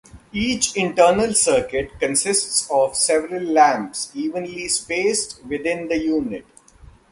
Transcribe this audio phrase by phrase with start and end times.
[0.33, 6.47] Each internal circuit consists of several lamps evenly spaced within the unit.